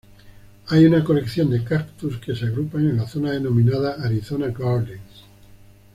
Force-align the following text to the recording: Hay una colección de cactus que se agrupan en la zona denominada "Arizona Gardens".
Hay 0.69 0.83
una 0.85 1.03
colección 1.03 1.51
de 1.51 1.63
cactus 1.63 2.17
que 2.17 2.35
se 2.35 2.45
agrupan 2.47 2.89
en 2.89 2.97
la 2.97 3.07
zona 3.07 3.33
denominada 3.33 4.03
"Arizona 4.03 4.47
Gardens". 4.47 5.25